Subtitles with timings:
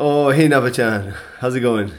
[0.00, 1.14] Oh, hey Nava-chan.
[1.38, 1.92] How's it going?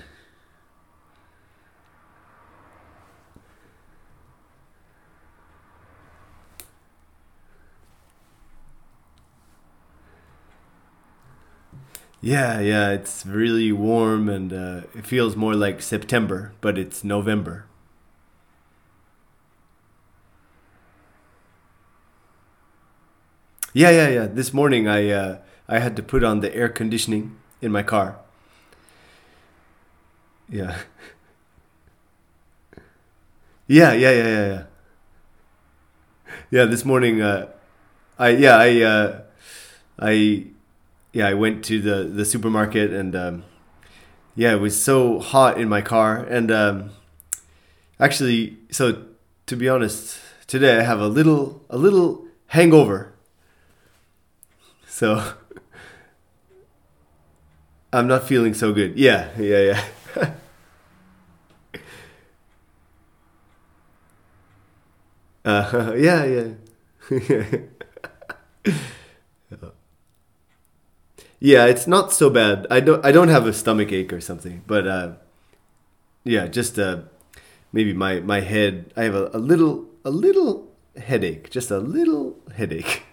[12.22, 17.66] Yeah, yeah, it's really warm and uh, it feels more like September, but it's November.
[23.74, 24.26] Yeah, yeah, yeah.
[24.28, 25.38] This morning I uh,
[25.68, 28.18] I had to put on the air conditioning in my car.
[30.50, 30.78] Yeah.
[33.68, 34.64] Yeah, yeah, yeah, yeah, yeah.
[36.50, 37.48] Yeah, this morning uh,
[38.20, 39.22] I yeah, I uh,
[40.00, 40.46] I
[41.14, 43.44] yeah, I went to the the supermarket and um,
[44.36, 46.92] yeah, it was so hot in my car and um,
[48.00, 49.04] actually so
[49.48, 53.14] to be honest, today I have a little a little hangover.
[54.88, 55.34] So
[57.94, 58.98] I'm not feeling so good.
[58.98, 59.76] Yeah, yeah,
[60.16, 60.34] yeah.
[65.46, 66.48] uh, yeah, yeah.
[71.40, 72.68] yeah, it's not so bad.
[72.70, 75.14] I don't I don't have a stomach ache or something, but uh,
[76.24, 77.02] yeah, just uh,
[77.74, 78.94] maybe my my head.
[78.96, 83.04] I have a, a little a little headache, just a little headache.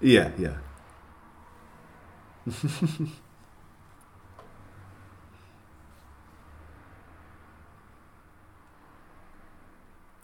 [0.00, 0.56] yeah, yeah.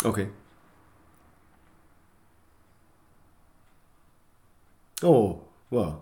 [0.04, 0.28] okay.
[5.02, 6.00] Oh, wow.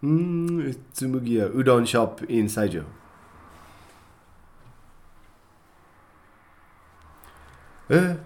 [0.00, 2.84] Hmm, Tsumugiya udon shop in Saijo.
[7.90, 8.16] Eh?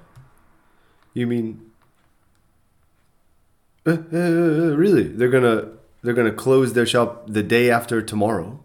[1.14, 1.67] You mean?
[3.88, 5.04] Eh, eh, really?
[5.04, 5.68] They're gonna
[6.02, 8.60] they're gonna close their shop the day after tomorrow.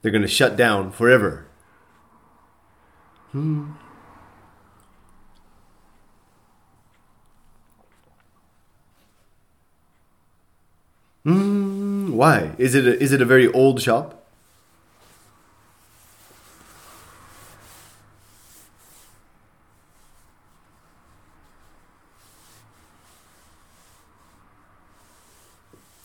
[0.00, 1.46] They're gonna shut down forever.
[3.32, 3.72] Hmm.
[11.26, 12.52] Mm, why?
[12.58, 14.24] Is it a, is it a very old shop?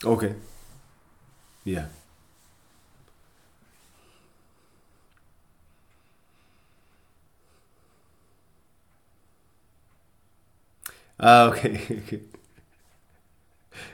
[0.04, 0.34] Okay.
[1.64, 1.86] Yeah.
[11.20, 12.00] Uh, okay.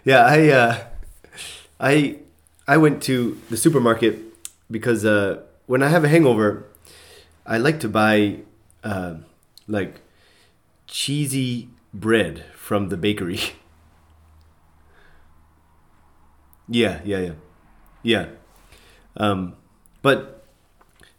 [0.05, 0.77] Yeah, I uh,
[1.81, 2.19] I
[2.67, 4.19] I went to the supermarket
[4.71, 6.65] because uh, when I have a hangover,
[7.47, 8.41] I like to buy
[8.85, 9.17] uh,
[9.69, 10.01] like
[10.87, 13.41] cheesy bread from the bakery.
[16.69, 17.33] yeah, yeah, yeah,
[18.03, 18.27] yeah.
[19.17, 19.57] Um,
[20.03, 20.45] but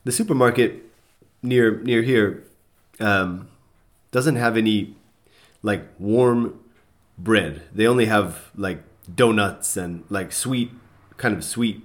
[0.06, 0.84] the supermarket
[1.44, 2.45] near near here
[3.00, 3.50] um,
[4.12, 4.96] doesn't have any
[5.67, 6.57] like warm
[7.17, 7.61] bread.
[7.73, 8.81] They only have like
[9.13, 10.72] donuts and like sweet,
[11.17, 11.81] kind of sweet,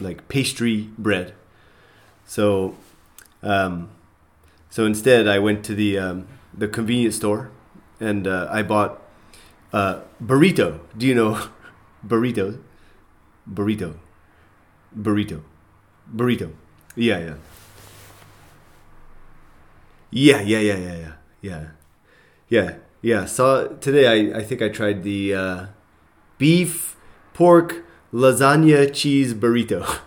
[0.00, 1.34] like pastry bread.
[2.26, 2.74] So,
[3.42, 3.90] um,
[4.68, 7.50] so instead, I went to the um, the convenience store
[8.00, 9.00] and uh, I bought
[9.72, 10.80] uh, burrito.
[10.98, 11.38] Do you know
[12.06, 12.58] burrito?
[13.48, 13.94] Burrito,
[14.96, 15.40] burrito,
[16.14, 16.50] burrito.
[16.96, 17.34] Yeah, yeah.
[20.10, 21.64] Yeah, yeah, yeah, yeah, yeah, yeah,
[22.52, 23.24] yeah, yeah.
[23.24, 25.66] So today, I, I think I tried the uh,
[26.38, 26.96] beef,
[27.34, 30.00] pork, lasagna, cheese burrito.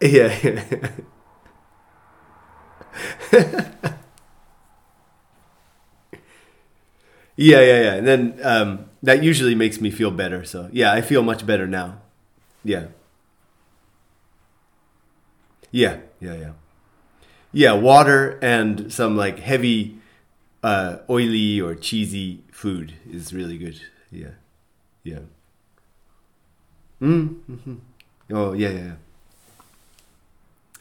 [0.02, 0.36] yeah.
[7.36, 7.94] yeah, yeah, yeah.
[7.94, 10.44] And then um, that usually makes me feel better.
[10.44, 12.00] So yeah, I feel much better now.
[12.64, 12.86] Yeah.
[15.72, 16.52] Yeah, yeah, yeah.
[17.52, 19.98] Yeah, water and some like heavy,
[20.62, 23.80] uh, oily or cheesy food is really good.
[24.10, 24.32] Yeah,
[25.04, 25.20] yeah.
[27.00, 27.40] Mm.
[27.44, 27.74] hmm
[28.30, 28.78] Oh yeah, yeah.
[28.84, 28.94] yeah.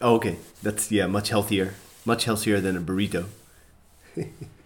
[0.02, 0.38] Oh, okay.
[0.64, 1.76] That's yeah, much healthier.
[2.06, 3.26] Much healthier than a burrito.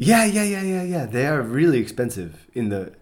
[0.00, 1.06] Yeah, yeah, yeah, yeah, yeah.
[1.06, 2.92] They are really expensive in the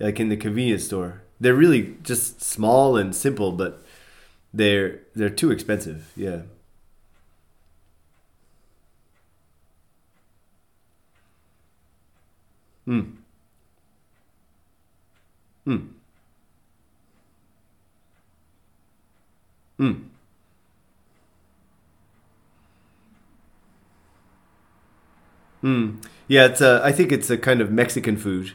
[0.00, 1.22] like in the convenience store.
[1.38, 3.84] They're really just small and simple, but
[4.54, 6.12] they're they're too expensive.
[6.16, 6.42] Yeah.
[12.86, 13.18] Hmm.
[15.66, 15.96] Mm.
[19.78, 20.15] Mm.
[25.66, 25.96] Mm.
[26.28, 28.52] Yeah, it's a, I think it's a kind of Mexican food.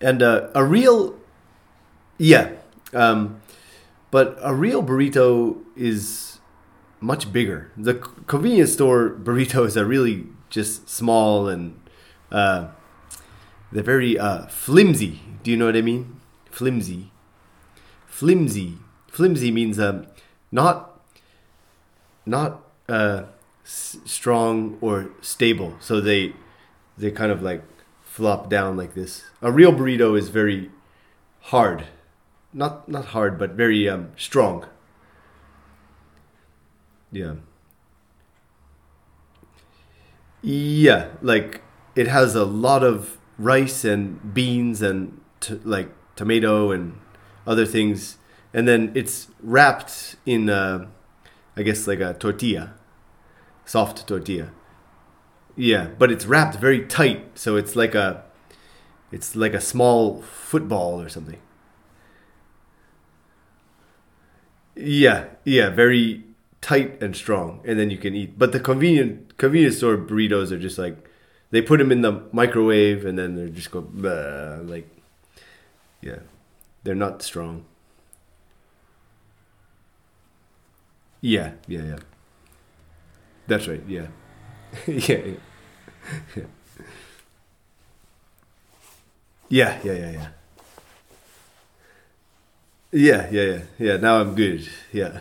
[0.00, 1.16] And uh, a real,
[2.18, 2.52] yeah,
[2.94, 3.40] um,
[4.12, 6.38] but a real burrito is
[7.00, 7.72] much bigger.
[7.76, 11.80] The convenience store burritos are really just small and
[12.30, 12.68] uh,
[13.72, 15.20] they're very uh, flimsy.
[15.42, 16.20] Do you know what I mean?
[16.48, 17.10] Flimsy.
[18.06, 18.78] Flimsy.
[19.08, 20.06] Flimsy means um,
[20.52, 21.00] not
[22.24, 23.24] not uh,
[23.66, 25.76] s- strong or stable.
[25.80, 26.34] So they
[26.98, 27.64] they kind of like
[28.02, 29.24] flop down like this.
[29.42, 30.70] A real burrito is very
[31.52, 31.86] hard,
[32.52, 34.66] not not hard, but very um, strong.
[37.12, 37.34] Yeah.
[40.42, 41.62] Yeah, like
[41.94, 46.98] it has a lot of rice and beans and t- like tomato and
[47.46, 48.18] other things,
[48.54, 50.86] and then it's wrapped in, uh,
[51.56, 52.74] I guess, like a tortilla,
[53.66, 54.52] soft tortilla.
[55.56, 58.24] Yeah, but it's wrapped very tight, so it's like a,
[59.12, 61.38] it's like a small football or something.
[64.74, 66.24] Yeah, yeah, very
[66.60, 68.38] tight and strong, and then you can eat.
[68.38, 71.08] But the convenient convenience store burritos are just like
[71.50, 73.88] they put them in the microwave, and then they're just go
[74.64, 74.88] like,
[76.02, 76.20] yeah,
[76.84, 77.64] they're not strong.
[81.22, 81.98] Yeah, yeah, yeah.
[83.46, 83.82] That's right.
[83.86, 84.06] Yeah,
[84.86, 85.34] yeah, yeah.
[89.48, 90.28] Yeah, yeah, yeah, yeah.
[92.92, 93.96] Yeah, yeah, yeah, yeah.
[93.98, 94.68] Now I'm good.
[94.92, 95.20] Yeah,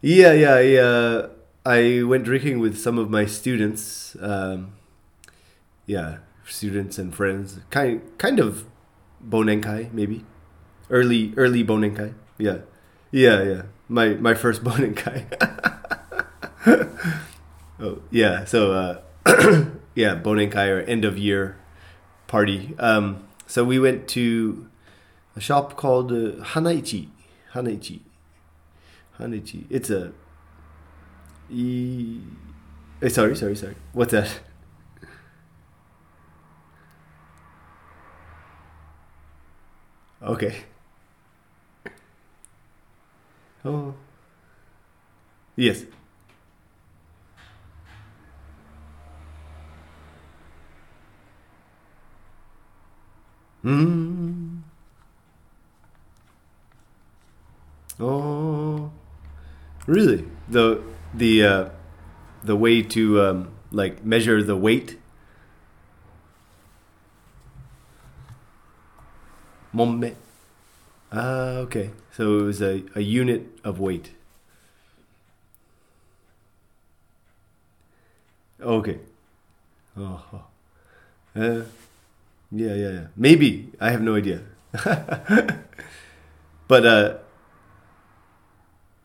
[0.00, 0.54] yeah, yeah.
[0.54, 1.28] I, uh,
[1.66, 4.16] I went drinking with some of my students.
[4.20, 4.72] Um,
[5.86, 7.58] yeah, students and friends.
[7.70, 8.64] Kind, kind of
[9.26, 10.24] bonenkai maybe.
[10.90, 12.14] Early, early bonenkai.
[12.38, 12.58] Yeah,
[13.10, 13.62] yeah, yeah.
[13.88, 15.24] My my first bonenkai.
[17.80, 18.44] oh yeah.
[18.44, 19.00] So uh,
[19.94, 21.56] yeah, bonenkai or end of year
[22.26, 22.74] party.
[22.78, 24.68] Um, so we went to
[25.36, 27.08] a shop called uh, Hanaichi.
[27.54, 28.00] Hanaichi.
[29.18, 29.64] Hanaichi.
[29.70, 30.12] It's a.
[31.50, 32.20] E...
[33.00, 33.74] eh, sorry, sorry, sorry.
[33.92, 34.28] What's that?
[40.20, 40.64] Okay.
[43.64, 43.94] Oh.
[45.56, 45.84] Yes.
[53.64, 54.62] Mm.
[58.00, 58.90] Oh.
[59.86, 60.24] Really?
[60.48, 60.82] The
[61.14, 61.68] the uh,
[62.44, 64.98] the way to um, like measure the weight?
[69.72, 70.14] Momme.
[71.10, 71.90] Ah, okay.
[72.12, 74.12] So it was a, a unit of weight.
[78.60, 78.98] Okay.
[79.96, 80.44] Oh.
[81.34, 81.62] Uh,
[82.50, 83.06] yeah, yeah, yeah.
[83.16, 83.70] Maybe.
[83.80, 84.42] I have no idea.
[86.68, 87.18] but uh,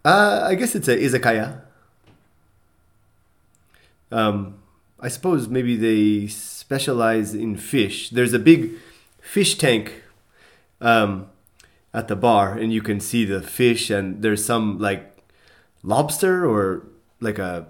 [0.03, 1.61] uh I guess it's a izakaya.
[4.11, 4.55] Um,
[4.99, 8.09] I suppose maybe they specialize in fish.
[8.09, 8.71] There's a big
[9.21, 10.03] fish tank
[10.81, 11.27] um,
[11.93, 15.17] at the bar, and you can see the fish, and there's some like
[15.83, 16.87] lobster or
[17.19, 17.67] like a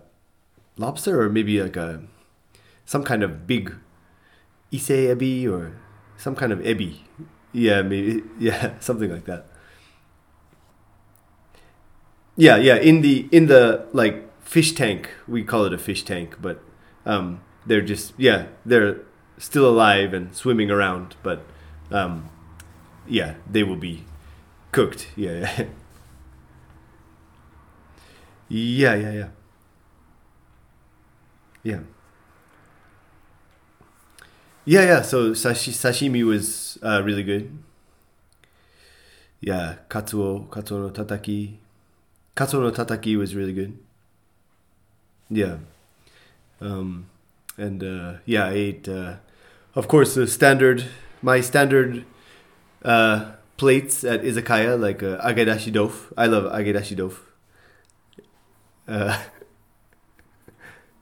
[0.78, 2.04] lobster or maybe like a
[2.86, 3.76] some kind of big
[4.74, 5.78] ise ebi or
[6.18, 6.98] some kind of ebi.
[7.52, 9.46] Yeah, maybe yeah, something like that.
[12.36, 12.76] Yeah, yeah.
[12.76, 16.64] In the in the like fish tank, we call it a fish tank, but
[17.06, 19.02] um, they're just yeah, they're
[19.38, 21.44] still alive and swimming around, but
[21.92, 22.30] um,
[23.08, 24.06] yeah, they will be
[24.74, 25.08] cooked.
[25.16, 25.66] Yeah,
[28.50, 29.28] yeah, yeah, yeah,
[31.64, 31.80] yeah.
[34.66, 35.02] Yeah, yeah.
[35.02, 37.58] So sashi, sashimi was uh, really good.
[39.42, 41.56] Yeah, katsuo, katsuo no tataki.
[42.36, 43.78] Katsuo no tataki was really good.
[45.30, 45.58] Yeah.
[46.62, 47.08] Um,
[47.58, 49.16] and uh, yeah, I ate, uh,
[49.76, 50.86] of course, the standard,
[51.22, 52.06] my standard
[52.86, 55.72] uh, plates at izakaya, like uh, agedashi.
[56.18, 57.20] I love agedashi dofu.
[58.88, 59.18] Uh,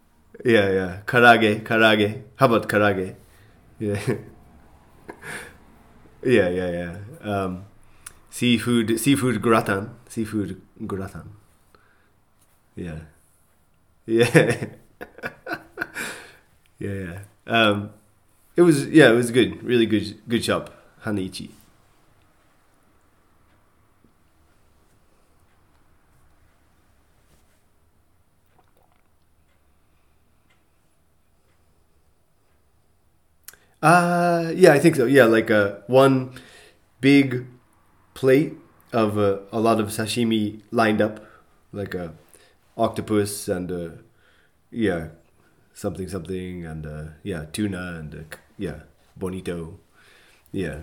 [0.45, 0.97] yeah, yeah.
[1.05, 2.21] Karage, karage.
[2.35, 3.15] How about karage?
[3.79, 3.99] Yeah.
[6.23, 6.97] yeah, yeah, yeah.
[7.21, 7.65] Um,
[8.29, 11.29] seafood, seafood gratin, seafood gratin.
[12.75, 12.99] Yeah,
[14.05, 14.65] yeah,
[16.79, 17.19] yeah, yeah.
[17.47, 17.91] Um,
[18.57, 19.63] It was yeah, it was good.
[19.63, 20.71] Really good good shop.
[21.05, 21.49] Hanaichi.
[33.81, 35.05] Uh yeah, I think so.
[35.05, 36.33] Yeah, like a one
[37.01, 37.47] big
[38.13, 38.53] plate
[38.93, 41.25] of uh, a lot of sashimi lined up,
[41.73, 42.13] like a
[42.77, 43.89] octopus and uh,
[44.71, 45.09] yeah,
[45.73, 48.81] something something and uh, yeah, tuna and uh, yeah,
[49.17, 49.79] bonito,
[50.51, 50.79] yeah,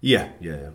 [0.00, 0.70] yeah, yeah, yeah.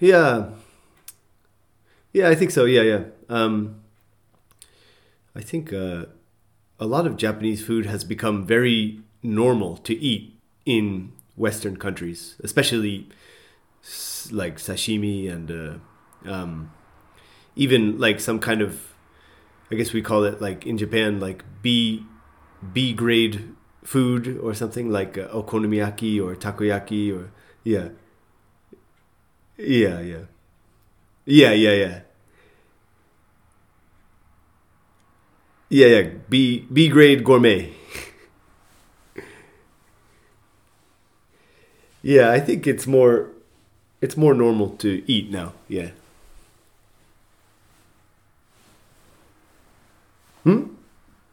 [0.00, 0.50] Yeah.
[2.12, 2.64] Yeah i think so.
[2.64, 3.04] Yeah yeah.
[3.28, 3.80] Um,
[5.34, 6.06] i think uh,
[6.80, 13.06] a lot of japanese food has become very normal to eat in western countries especially
[14.32, 16.70] like sashimi and uh, um,
[17.56, 18.94] even like some kind of
[19.70, 22.04] i guess we call it like in japan like b
[22.72, 27.30] b grade food or something like uh, okonomiyaki or takoyaki or
[27.64, 27.88] yeah
[29.58, 30.24] yeah, yeah.
[31.26, 32.00] Yeah, yeah, yeah.
[35.68, 36.02] Yeah, yeah.
[36.28, 37.72] B B grade gourmet.
[42.02, 43.30] yeah, I think it's more
[44.00, 45.52] it's more normal to eat now.
[45.68, 45.90] Yeah.
[50.44, 50.62] Hmm?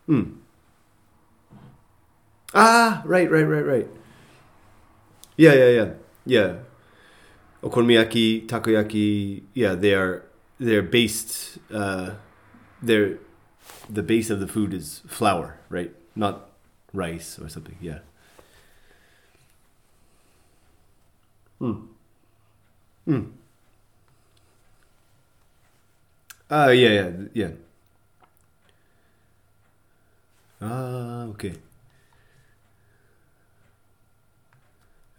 [0.08, 0.24] Hmm.
[2.54, 3.88] Ah, right, right, right, right.
[5.38, 5.90] Yeah, yeah, yeah.
[6.26, 6.54] Yeah.
[7.66, 10.24] Okonomiyaki, takoyaki, yeah, they are
[10.60, 12.12] they're based uh
[12.82, 13.18] they're
[13.90, 15.92] the base of the food is flour, right?
[16.16, 16.50] Not
[16.94, 17.78] rice or something.
[17.82, 18.00] Yeah.
[21.60, 21.88] Hmm.
[23.06, 23.26] Hmm.
[26.50, 27.52] Ah, yeah, yeah, yeah.
[30.62, 31.56] Ah, okay.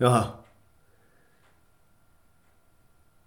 [0.01, 0.46] Ah.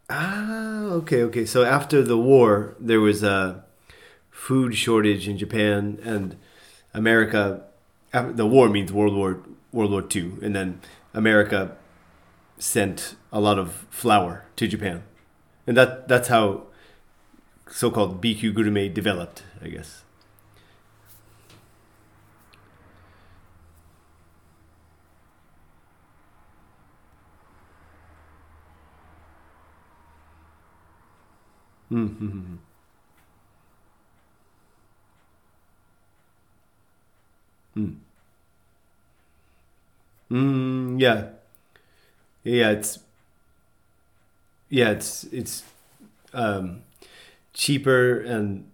[0.09, 1.45] Ah, okay, okay.
[1.45, 3.63] So after the war, there was a
[4.31, 6.35] food shortage in Japan and
[6.93, 7.63] America.
[8.11, 9.39] The war means World War
[9.71, 10.81] World War Two, and then
[11.13, 11.77] America
[12.57, 15.03] sent a lot of flour to Japan,
[15.67, 16.63] and that that's how
[17.69, 20.03] so-called BQ Gourmet developed, I guess.
[31.91, 32.55] Mm-hmm.
[37.77, 37.95] Mm.
[40.31, 41.29] Mm, yeah,
[42.43, 42.71] yeah.
[42.71, 42.99] It's
[44.69, 45.63] yeah, it's it's
[46.33, 46.81] um,
[47.53, 48.69] cheaper and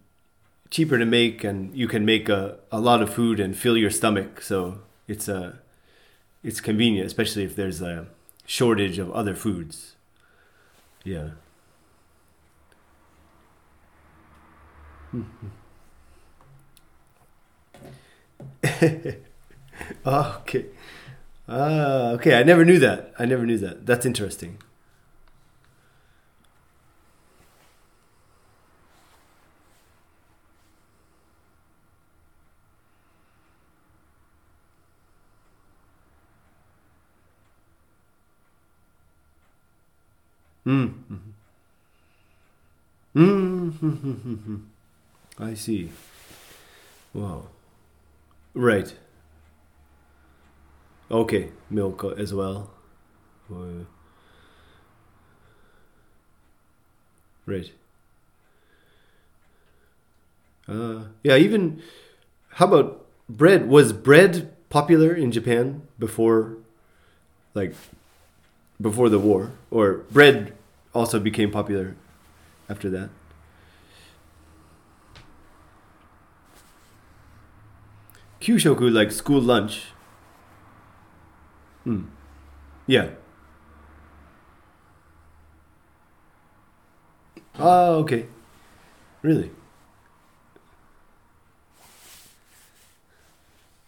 [0.70, 3.92] cheaper to make, and you can make a, a lot of food and fill your
[3.92, 4.42] stomach.
[4.42, 5.60] So it's a
[6.44, 8.08] it's convenient, especially if there's a
[8.46, 9.96] shortage of other foods.
[11.04, 11.30] Yeah.
[20.06, 20.66] Okay.
[21.48, 22.36] Ah, okay.
[22.40, 23.14] I never knew that.
[23.20, 23.86] I never knew that.
[23.86, 24.58] That's interesting.
[40.66, 40.94] Mm.
[43.16, 44.75] Mm.
[45.40, 45.92] I see.
[47.14, 47.48] Wow.
[48.54, 48.96] Right.
[51.10, 51.52] Okay.
[51.70, 52.72] Milk as well.
[53.52, 53.86] Uh,
[57.46, 57.72] Right.
[60.68, 61.36] Uh, yeah.
[61.38, 61.82] Even
[62.50, 63.68] how about bread?
[63.68, 66.58] Was bread popular in Japan before,
[67.54, 67.76] like,
[68.82, 70.54] before the war, or bread
[70.94, 71.96] also became popular
[72.70, 73.10] after that?
[78.46, 79.86] Kyushoku, like school lunch.
[81.84, 82.04] Hmm.
[82.86, 83.10] Yeah.
[87.58, 88.28] Oh, okay.
[89.24, 89.50] Really?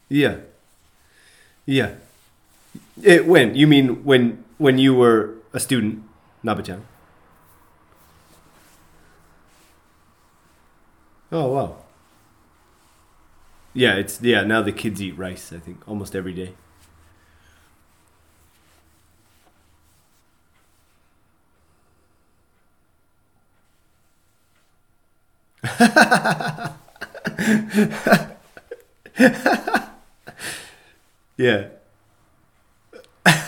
[0.10, 0.38] Yeah.
[1.68, 1.92] Yeah.
[3.04, 3.54] It, when?
[3.54, 6.02] You mean when when you were a student,
[6.44, 6.82] Navachan?
[11.32, 11.87] Oh, wow.
[13.78, 14.42] Yeah, it's yeah.
[14.44, 15.54] Now the kids eat rice.
[15.54, 16.54] I think almost every day.
[31.38, 31.68] yeah.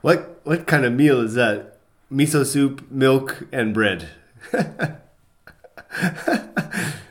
[0.00, 1.78] what what kind of meal is that?
[2.10, 4.08] Miso soup, milk, and bread.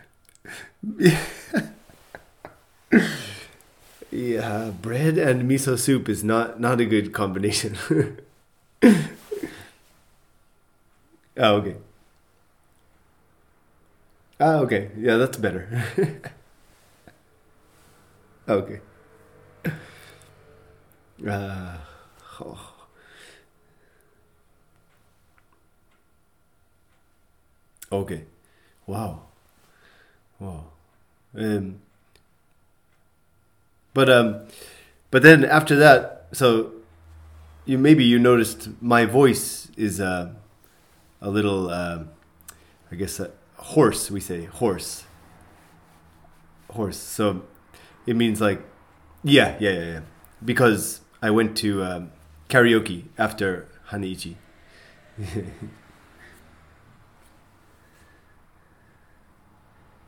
[4.12, 7.78] yeah, bread and miso soup is not not a good combination.
[8.84, 8.96] oh,
[11.38, 11.76] okay.
[14.40, 14.92] Ah, okay.
[14.98, 15.68] Yeah, that's better.
[18.50, 18.82] okay.
[21.26, 21.78] Uh,
[22.42, 22.88] oh.
[27.92, 28.26] Okay.
[28.86, 29.22] Wow.
[30.40, 30.66] Wow.
[31.36, 31.80] Um,
[33.94, 34.42] but um,
[35.12, 36.72] but then after that, so
[37.66, 40.32] you maybe you noticed my voice is uh,
[41.22, 42.04] a little, uh,
[42.92, 44.12] I guess, uh, hoarse.
[44.12, 45.06] We say hoarse.
[46.72, 46.98] Hoarse.
[46.98, 47.44] So
[48.06, 48.62] it means like,
[49.24, 50.00] yeah, yeah, yeah, yeah.
[50.44, 52.12] Because I went to um,
[52.50, 54.36] karaoke after Hanaichi.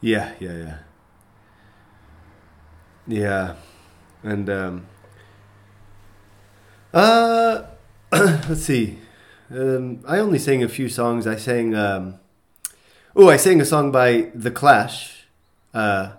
[0.06, 0.78] yeah, yeah, yeah.
[3.08, 3.56] Yeah,
[4.22, 4.86] and um,
[6.94, 7.64] uh,
[8.12, 9.00] let's see.
[9.50, 11.26] Um, I only sang a few songs.
[11.26, 11.74] I sang.
[11.74, 12.20] Um,
[13.16, 15.26] oh, I sang a song by The Clash.
[15.74, 16.14] Uh,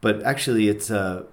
[0.00, 1.26] but actually, it's a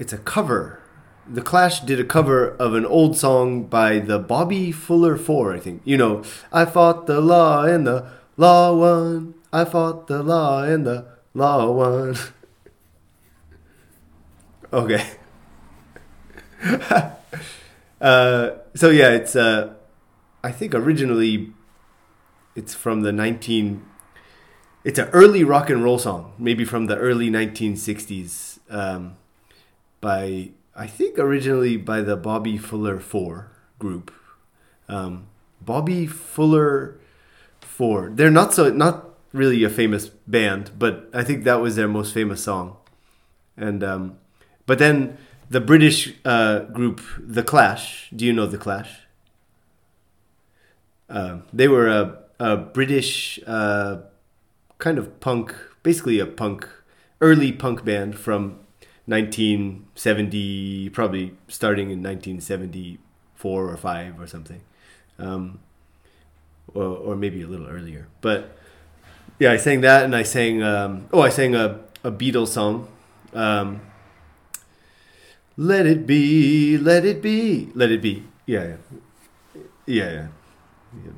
[0.00, 0.82] it's a cover.
[1.28, 5.60] The Clash did a cover of an old song by the Bobby Fuller Four, I
[5.60, 5.82] think.
[5.84, 9.34] You know, I fought the law and the law won.
[9.52, 12.16] I fought the law and the law won.
[14.72, 15.06] okay.
[18.00, 19.74] uh, so yeah, it's uh,
[20.42, 21.52] I think originally
[22.54, 23.84] it's from the 19
[24.84, 29.16] it's an early rock and roll song, maybe from the early 1960s um,
[30.00, 34.12] by I think originally by the Bobby Fuller 4 group.
[34.88, 35.26] Um,
[35.60, 36.98] Bobby Fuller
[37.60, 38.12] 4.
[38.14, 42.14] They're not so not really a famous band, but I think that was their most
[42.14, 42.76] famous song.
[43.56, 44.18] And um,
[44.66, 45.18] but then
[45.50, 48.10] the British uh, group The Clash.
[48.14, 49.00] Do you know The Clash?
[51.08, 53.98] Uh, they were a, a British uh,
[54.76, 56.68] kind of punk, basically a punk,
[57.20, 58.58] early punk band from
[59.06, 64.60] 1970, probably starting in 1974 or five or something,
[65.18, 65.60] um,
[66.74, 68.08] or, or maybe a little earlier.
[68.20, 68.57] But
[69.38, 72.88] yeah, I sang that, and I sang um, oh, I sang a a Beatles song.
[73.34, 73.80] Um,
[75.56, 78.24] let it be, let it be, let it be.
[78.46, 78.76] Yeah, yeah,
[79.86, 80.26] yeah, yeah.
[81.04, 81.12] yeah.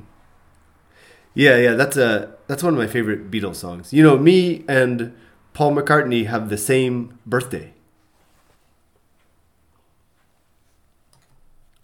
[1.33, 3.93] Yeah, yeah, that's a that's one of my favorite Beatles songs.
[3.93, 5.13] You know, me and
[5.53, 7.73] Paul McCartney have the same birthday.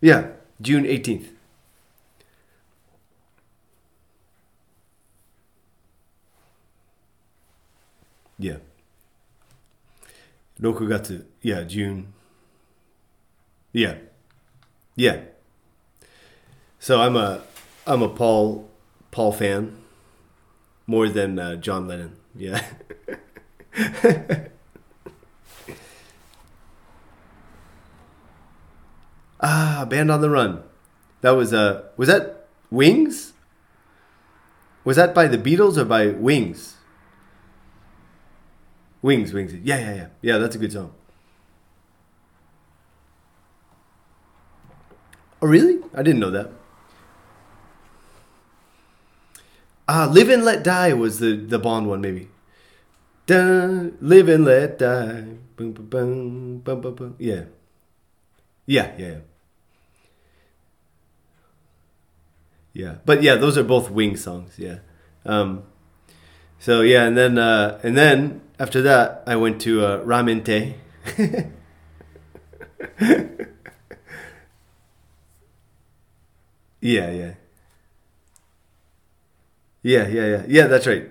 [0.02, 1.30] Yeah, June 18th.
[8.40, 8.58] Yeah.
[10.60, 12.14] 6月 yeah June
[13.74, 13.98] yeah
[14.96, 15.22] yeah
[16.80, 17.42] so I'm a
[17.86, 18.70] I'm a Paul
[19.12, 19.78] Paul fan
[20.88, 22.16] more than uh, John Lennon.
[22.34, 22.64] Yeah.
[29.42, 30.64] ah, Band on the Run.
[31.22, 33.34] That was uh was that Wings?
[34.86, 36.77] Was that by the Beatles or by Wings?
[39.08, 39.54] Wings, Wings.
[39.64, 40.08] Yeah, yeah, yeah.
[40.22, 40.92] Yeah, that's a good song.
[45.42, 45.80] Oh, really?
[45.94, 46.52] I didn't know that.
[49.88, 52.28] Ah, Live and Let Die was the, the Bond one, maybe.
[53.28, 55.24] Dun, live and let die.
[55.56, 57.16] Boom, boom, boom, boom, boom, boom.
[57.20, 57.44] Yeah.
[58.66, 59.20] Yeah, yeah, yeah.
[62.74, 64.54] Yeah, but yeah, those are both Wing songs.
[64.58, 64.80] Yeah.
[65.26, 65.64] Um,
[66.60, 70.76] so yeah, and then uh, and then after that, I went to uh, Ramente.
[76.82, 77.34] yeah, yeah.
[79.84, 80.68] Yeah, yeah, yeah, yeah.
[80.68, 81.10] That's right.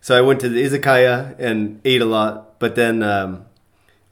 [0.00, 3.44] So I went to the izakaya and ate a lot, but then um,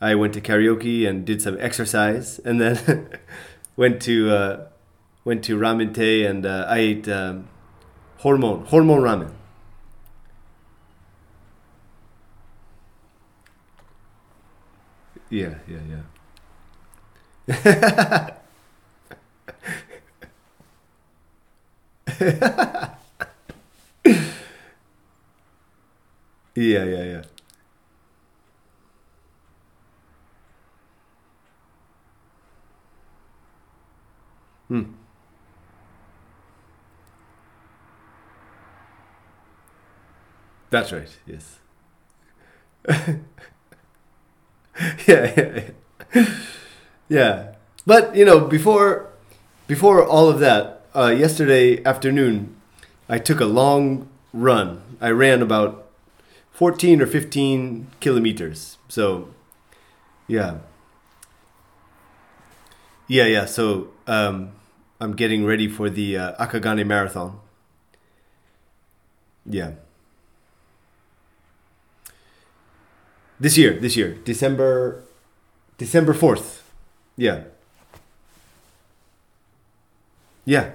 [0.00, 3.09] I went to karaoke and did some exercise, and then
[3.76, 4.66] went to uh,
[5.24, 7.48] went to ramen te and uh, I ate um,
[8.18, 9.38] hormone hormone ramen.
[15.30, 16.02] Yeah, yeah, yeah.
[26.54, 27.22] yeah, yeah, yeah.
[34.68, 34.84] Hmm.
[40.70, 41.08] That's right.
[41.26, 41.58] Yes.
[45.06, 46.24] yeah, yeah,
[47.08, 47.54] yeah.
[47.86, 49.10] But you know, before
[49.66, 52.54] before all of that, uh, yesterday afternoon,
[53.08, 54.82] I took a long run.
[55.00, 55.86] I ran about
[56.52, 58.78] fourteen or fifteen kilometers.
[58.88, 59.28] So,
[60.26, 60.58] yeah,
[63.06, 63.44] yeah, yeah.
[63.46, 64.52] So um,
[65.00, 67.40] I'm getting ready for the uh, Akagane Marathon.
[69.46, 69.72] Yeah.
[73.40, 75.03] This year, this year, December,
[75.79, 76.64] December fourth.
[77.16, 77.44] Yeah.
[80.44, 80.70] Yeah.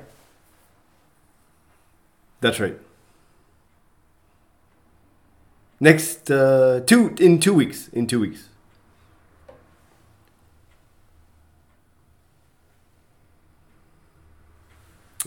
[2.42, 2.78] That's right.
[5.80, 7.90] Next uh, two in two weeks.
[7.90, 8.50] In two weeks.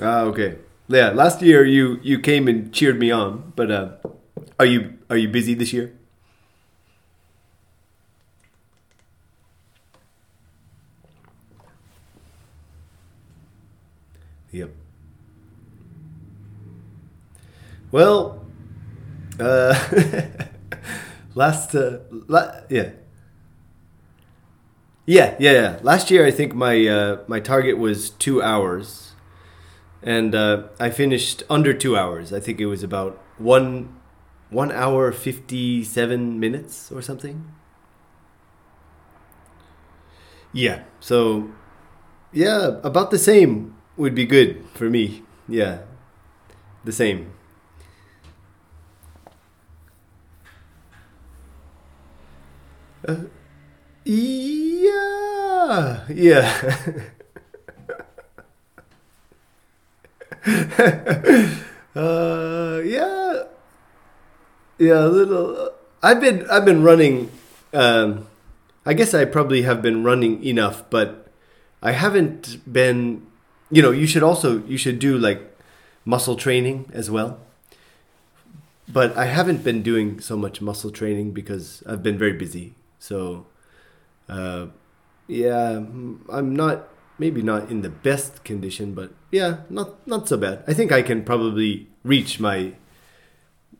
[0.01, 0.59] Ah, okay.
[0.89, 3.89] Yeah, last year you you came and cheered me on, but uh,
[4.59, 5.96] are you are you busy this year?
[14.57, 14.71] Yep.
[17.91, 18.45] Well,
[19.41, 19.75] uh,
[21.35, 22.91] last uh, la- yeah.
[25.05, 25.79] Yeah, yeah, yeah.
[25.83, 29.13] Last year, I think my uh, my target was two hours,
[30.03, 32.33] and uh, I finished under two hours.
[32.33, 33.97] I think it was about one
[34.51, 37.47] one hour fifty seven minutes or something.
[40.53, 40.83] Yeah.
[41.01, 41.51] So,
[42.33, 45.23] yeah, about the same would be good for me.
[45.49, 45.79] Yeah,
[46.85, 47.33] the same.
[53.07, 53.17] Uh,
[54.05, 56.75] yeah, yeah.
[61.95, 63.43] uh, yeah,
[64.79, 65.05] yeah.
[65.05, 65.71] A little.
[66.03, 67.31] I've been I've been running.
[67.73, 68.27] Um,
[68.85, 71.27] I guess I probably have been running enough, but
[71.83, 73.27] I haven't been
[73.71, 75.41] you know you should also you should do like
[76.05, 77.41] muscle training as well.
[78.89, 82.75] But i haven't been doing so much muscle training because i've been very busy.
[82.99, 83.47] So
[84.29, 84.67] uh,
[85.29, 85.83] yeah
[86.29, 90.63] i'm not maybe not in the best condition but yeah not not so bad.
[90.67, 92.75] I think i can probably reach my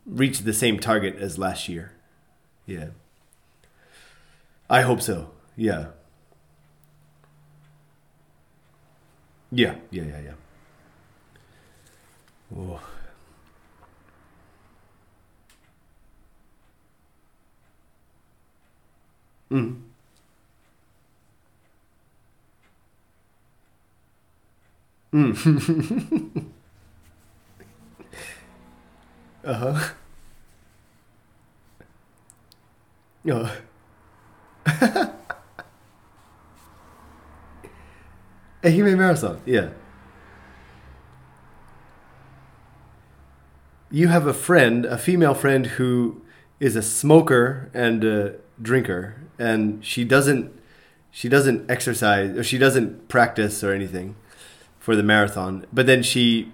[0.05, 1.93] reach the same target as last year.
[2.67, 2.89] Yeah.
[4.69, 5.31] I hope so.
[5.57, 5.96] Yeah
[9.57, 10.35] Yeah, yeah, yeah, yeah.
[12.55, 12.81] Oh.
[19.51, 19.77] Mm.
[25.13, 26.47] Mm.
[29.45, 29.95] uh-huh.
[33.29, 33.51] Oh.
[38.63, 39.71] Ehime Marathon, yeah.
[43.91, 46.23] You have a friend, a female friend who
[46.59, 50.53] is a smoker and a drinker, and she doesn't
[51.11, 54.17] she doesn't exercise or she doesn't practice or anything
[54.79, 55.67] for the marathon.
[55.73, 56.53] But then she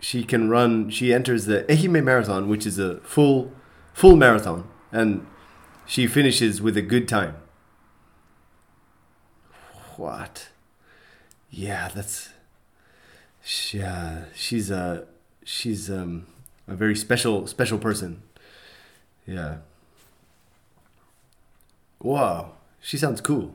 [0.00, 0.90] she can run.
[0.90, 3.52] She enters the Ehime Marathon, which is a full
[3.92, 5.26] full marathon, and
[5.86, 7.36] she finishes with a good time.
[9.96, 10.50] What?
[11.56, 12.28] Yeah, that's
[13.72, 14.24] yeah.
[14.34, 15.06] She's a
[15.44, 16.26] she's um
[16.68, 18.22] a very special special person.
[19.26, 19.58] Yeah.
[22.00, 23.54] Wow, she sounds cool.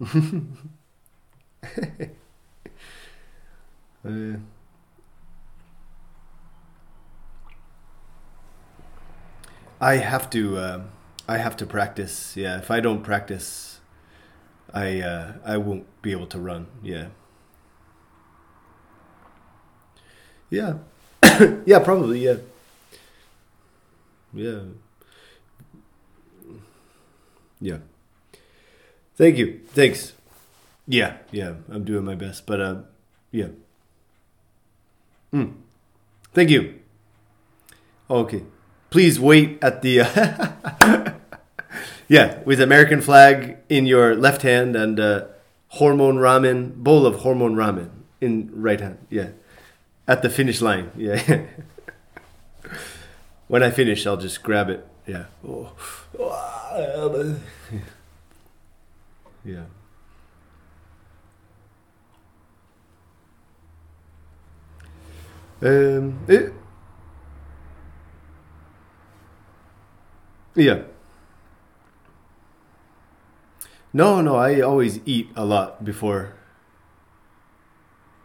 [4.04, 4.36] uh,
[9.80, 10.56] I have to.
[10.58, 10.82] Uh,
[11.28, 12.36] I have to practice.
[12.36, 13.75] Yeah, if I don't practice,
[14.76, 16.66] I uh, I won't be able to run.
[16.82, 17.06] Yeah.
[20.50, 20.74] Yeah.
[21.64, 22.20] yeah, probably.
[22.20, 22.36] Yeah.
[24.34, 24.60] Yeah.
[27.58, 27.78] Yeah.
[29.16, 29.60] Thank you.
[29.72, 30.12] Thanks.
[30.86, 32.76] Yeah, yeah, I'm doing my best, but uh,
[33.32, 33.48] yeah.
[35.32, 35.54] Mm.
[36.34, 36.74] Thank you.
[38.10, 38.44] Okay.
[38.90, 40.02] Please wait at the.
[40.02, 41.12] Uh
[42.08, 45.24] yeah, with American flag in your left hand and uh,
[45.68, 47.90] hormone ramen bowl of hormone ramen
[48.20, 48.98] in right hand.
[49.10, 49.30] Yeah,
[50.06, 50.90] at the finish line.
[50.96, 51.42] Yeah.
[53.48, 54.86] when I finish, I'll just grab it.
[55.06, 55.26] Yeah.
[55.46, 55.72] Oh.
[59.44, 59.62] Yeah.
[65.62, 66.52] Um, it,
[70.56, 70.82] yeah.
[74.00, 76.34] No, no, I always eat a lot before.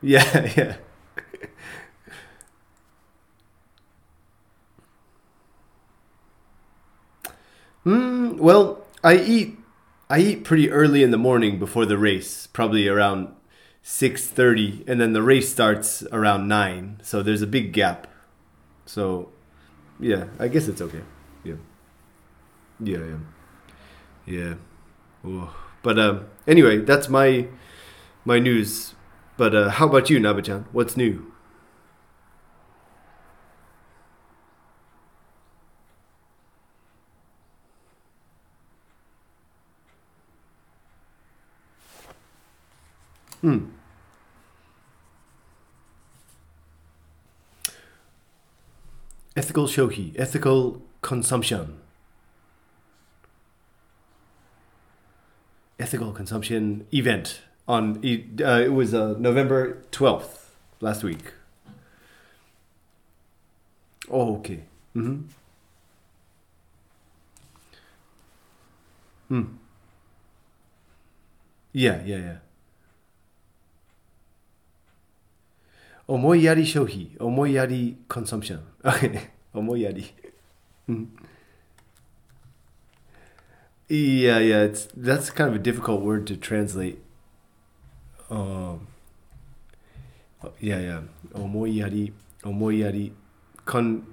[0.02, 0.76] Yeah, yeah.
[7.86, 9.58] Mm, well, I eat
[10.10, 13.34] I eat pretty early in the morning before the race, probably around
[13.82, 17.00] 6:30 and then the race starts around 9.
[17.04, 18.08] So there's a big gap.
[18.86, 19.30] So
[20.00, 21.04] yeah, I guess it's okay.
[21.44, 21.56] Yeah.
[22.80, 23.18] Yeah, yeah.
[24.26, 24.54] Yeah.
[25.26, 25.56] Oh.
[25.84, 27.48] But um anyway, that's my
[28.26, 28.96] my news.
[29.38, 30.66] But uh, how about you, Navachan?
[30.72, 31.32] What's new?
[43.42, 43.66] Hmm.
[49.36, 51.80] Ethical shoki, ethical consumption.
[55.82, 61.34] ethical consumption event on uh, it was uh, November 12th last week.
[64.10, 64.64] Oh, okay.
[64.96, 65.22] Mm-hmm.
[69.30, 69.44] Hmm.
[71.74, 72.38] Yeah, yeah, yeah.
[76.10, 78.60] Omoyari shohi, omoyari consumption.
[78.86, 79.22] Okay,
[79.56, 80.06] omoyari.
[80.90, 81.08] Mm.
[83.92, 87.00] Yeah, yeah, it's that's kind of a difficult word to translate.
[88.30, 88.88] Um,
[90.60, 91.02] yeah, yeah,
[91.34, 93.12] omoyari, omoyari,
[93.66, 94.06] con,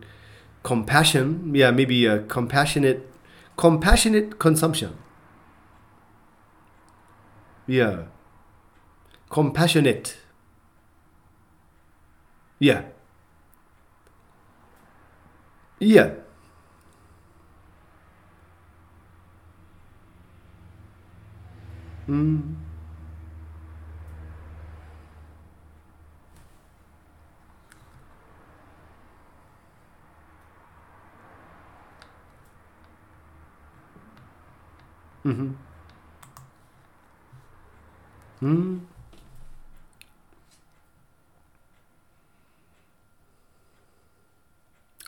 [0.62, 1.54] compassion.
[1.54, 3.08] Yeah, maybe a compassionate,
[3.56, 4.96] compassionate consumption.
[7.66, 8.04] Yeah,
[9.30, 10.16] compassionate.
[12.58, 12.82] Yeah.
[15.78, 16.10] Yeah.
[22.08, 22.56] Mm.
[35.24, 35.52] Mm-hmm.
[38.42, 38.80] Mm.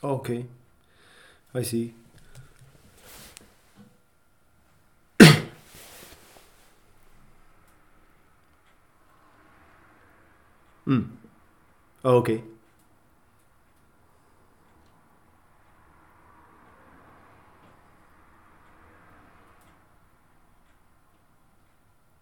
[0.02, 0.46] Okay.
[1.54, 1.94] I see.
[10.90, 11.04] Mm.
[12.04, 12.42] Oh, okay.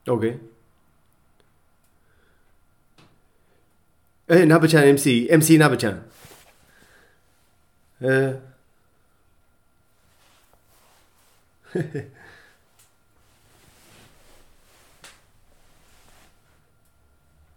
[0.09, 0.39] Okay.
[4.29, 6.03] Eh, Nabachan MC, MC Nabachan.
[8.01, 8.09] Ờ.
[8.31, 8.49] Uh.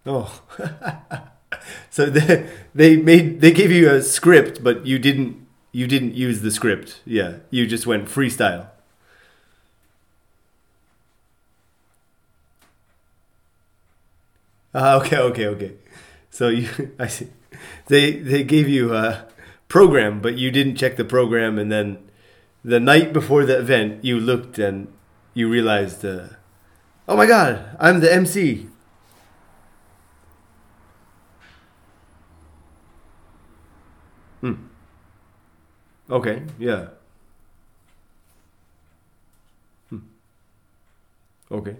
[0.06, 0.42] oh.
[1.90, 6.42] so they they made they gave you a script but you didn't you didn't use
[6.42, 7.02] the script.
[7.06, 8.68] Yeah, you just went freestyle.
[14.74, 15.74] Ah, okay, okay, okay.
[16.30, 17.28] So you, I see.
[17.88, 19.28] They they gave you a
[19.68, 21.98] program, but you didn't check the program, and then
[22.64, 24.88] the night before the event, you looked and
[25.34, 26.28] you realized, uh,
[27.08, 28.68] oh my god, I'm the MC.
[34.42, 34.54] Hmm.
[36.12, 36.44] Okay.
[36.60, 36.88] Yeah.
[39.90, 40.00] Hmm.
[41.52, 41.76] Okay.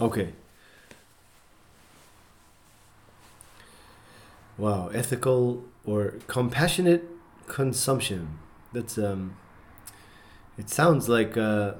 [0.00, 0.32] Okay.
[4.56, 7.04] Wow, ethical or compassionate
[7.46, 8.38] consumption.
[8.72, 9.36] That's um
[10.58, 11.72] it sounds like uh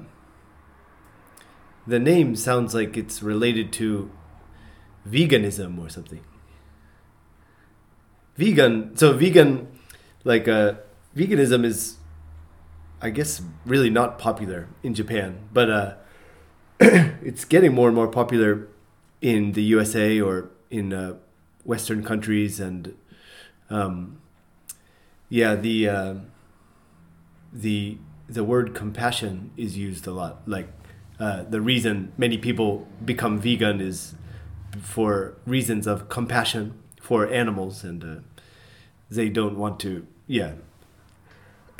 [1.85, 4.11] the name sounds like it's related to
[5.07, 6.23] veganism or something.
[8.35, 9.67] Vegan, so vegan
[10.23, 10.73] like uh
[11.15, 11.97] veganism is
[13.01, 15.93] I guess really not popular in Japan, but uh
[16.79, 18.69] it's getting more and more popular
[19.21, 21.15] in the USA or in uh,
[21.65, 22.95] Western countries and
[23.69, 24.21] um,
[25.27, 26.15] yeah, the uh,
[27.53, 27.97] the
[28.29, 30.41] the word compassion is used a lot.
[30.45, 30.67] Like
[31.19, 34.15] uh, the reason many people become vegan is
[34.81, 38.15] for reasons of compassion for animals, and uh,
[39.09, 40.05] they don't want to.
[40.27, 40.53] Yeah.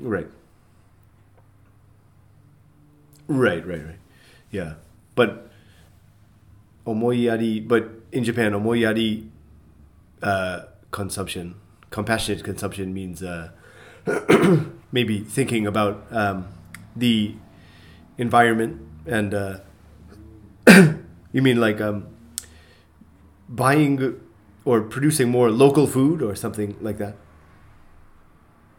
[0.00, 0.28] right.
[3.26, 3.98] Right, right, right.
[4.50, 4.74] Yeah,
[5.14, 5.50] but
[6.86, 9.28] omoyari, but in Japan, omoyari
[10.22, 11.54] uh, consumption,
[11.90, 13.50] compassionate consumption means uh,
[14.92, 16.48] maybe thinking about um,
[16.96, 17.34] the
[18.18, 19.58] environment and uh,
[21.32, 22.06] you mean like um,
[23.48, 24.20] buying
[24.64, 27.16] or producing more local food or something like that?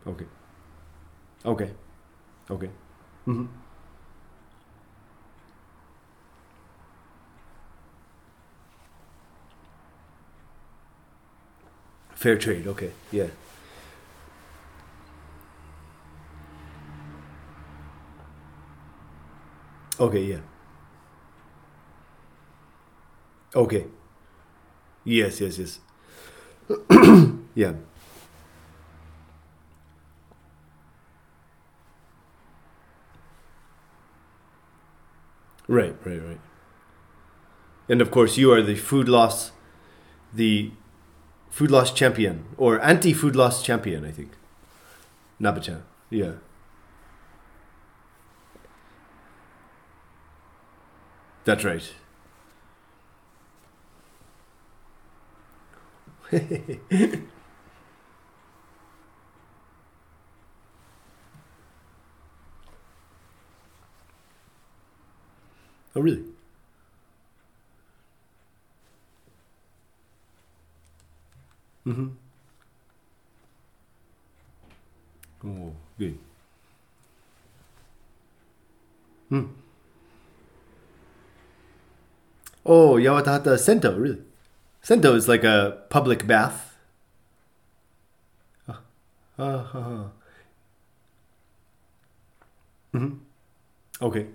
[0.08, 0.26] Okay.
[1.46, 1.72] Okay.
[2.50, 2.70] Okay.
[3.28, 3.46] Mm-hmm.
[12.13, 12.67] fair trade.
[12.67, 12.91] Okay.
[13.12, 13.28] Yeah
[20.01, 20.41] Okay, yeah.
[23.55, 23.85] Okay.
[25.03, 25.79] Yes, yes, yes.
[27.55, 27.73] yeah.
[35.67, 36.39] Right, right, right.
[37.89, 39.51] And of course, you are the food loss,
[40.33, 40.71] the
[41.49, 44.31] food loss champion or anti food loss champion, I think.
[45.39, 45.81] Navachan.
[46.09, 46.33] Yeah.
[51.43, 51.91] That's right.
[56.34, 56.41] oh,
[65.95, 66.23] really?
[71.86, 72.08] Mm-hmm.
[75.43, 76.17] Oh, good.
[79.30, 79.45] Hmm.
[82.65, 84.21] Oh, Yawatahama Sento, really?
[84.82, 86.76] Sento is like a public bath.
[88.67, 88.74] Uh,
[89.39, 89.43] uh,
[89.74, 90.10] uh,
[92.93, 93.17] mm-hmm.
[94.02, 94.28] Okay.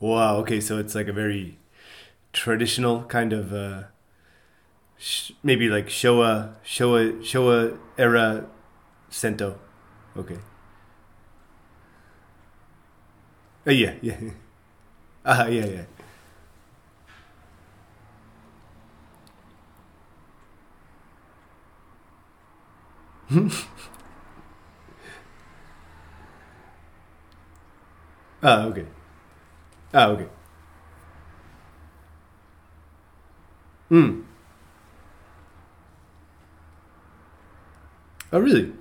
[0.00, 0.36] Wow.
[0.38, 1.58] Okay, so it's like a very
[2.32, 3.84] traditional kind of uh,
[4.98, 8.46] sh- maybe like Showa Showa Showa era
[9.14, 9.54] Sento.
[10.16, 10.38] Okay.
[13.66, 14.16] Uh, yeah, yeah.
[15.26, 15.84] Ah, uh, yeah, yeah.
[28.42, 28.84] ah, okay.
[29.94, 30.28] Ah, okay.
[33.88, 34.24] Hmm.
[38.32, 38.72] Oh, really?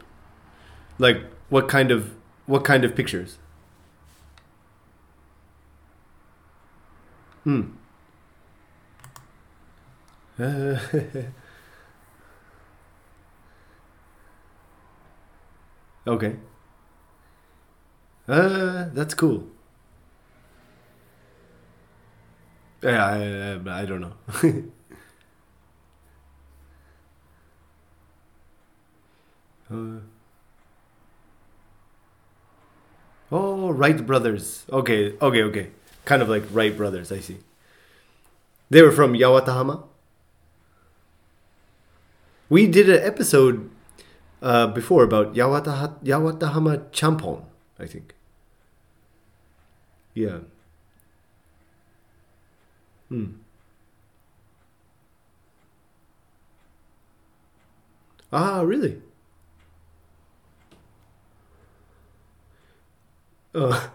[0.98, 2.12] Like what kind of
[2.46, 3.38] what kind of pictures?
[7.44, 7.64] Hmm.
[16.08, 16.36] Okay.
[18.28, 19.48] Uh, that's cool.
[22.82, 24.14] Yeah, I, I don't know.
[29.72, 30.00] uh,
[33.34, 34.64] Oh, Wright brothers.
[34.72, 35.70] Okay, okay, okay.
[36.06, 37.38] Kind of like Wright brothers, I see.
[38.70, 39.82] They were from Yawatahama.
[42.48, 43.72] We did an episode
[44.44, 47.42] uh, before about Yawataha, Yawatahama champon,
[47.80, 48.14] I think.
[50.14, 50.40] Yeah.
[53.10, 53.42] Hmm.
[58.32, 59.02] Ah, really?
[63.56, 63.92] Oh.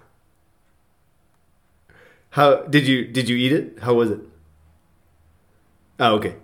[2.31, 3.79] How did you did you eat it?
[3.81, 4.21] How was it?
[5.99, 6.37] Oh, okay.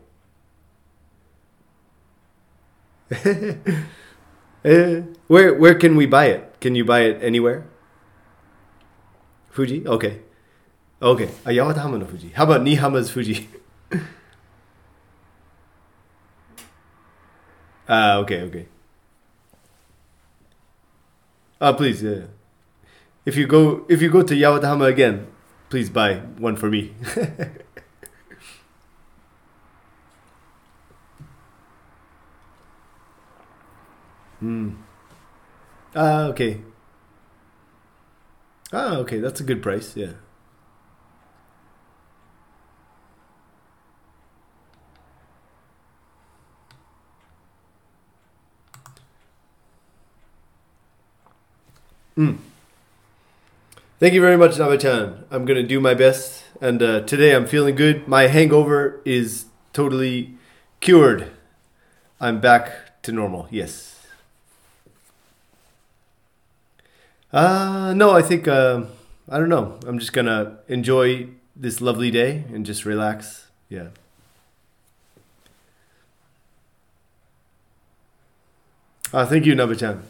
[5.29, 6.61] where where can we buy it?
[6.61, 7.67] Can you buy it anywhere?
[9.51, 9.87] Fuji?
[9.87, 10.21] Okay.
[11.01, 11.29] Okay.
[11.47, 12.31] Ah, Yawatahama no Fuji.
[12.31, 13.49] How about Niihama's Fuji?
[17.87, 18.67] Ah, okay, okay.
[21.61, 22.23] Ah, please, yeah.
[23.25, 25.27] If you go if you go to Yawatahama again,
[25.71, 26.95] please buy one for me.
[34.41, 34.75] Hmm.
[35.95, 36.61] Ah, okay.
[38.73, 39.97] Ah, okay, that's a good price.
[39.97, 40.13] Yeah.
[52.17, 52.54] Mm.
[54.05, 55.25] Thank you very much, Navachan.
[55.31, 58.07] I'm gonna do my best, and uh, today I'm feeling good.
[58.07, 60.35] My hangover is totally
[60.81, 61.31] cured.
[62.21, 63.49] I'm back to normal.
[63.51, 64.07] Yes.
[67.33, 68.83] Uh, no, I think uh,
[69.27, 69.81] I don't know.
[69.87, 73.47] I'm just gonna enjoy this lovely day and just relax.
[73.71, 73.89] Yeah.
[79.15, 80.03] Uh, thank you, Navachan.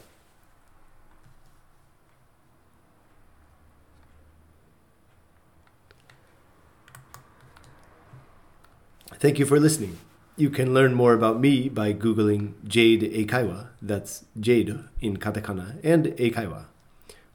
[9.24, 9.96] Thank you for listening.
[10.36, 16.08] You can learn more about me by Googling Jade Eikaiwa, that's Jade in katakana, and
[16.18, 16.66] Eikaiwa,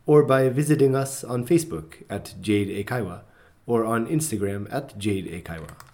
[0.05, 3.21] or by visiting us on Facebook at Jade Eikaiwa
[3.65, 5.88] or on Instagram at Jade Eikaiwa.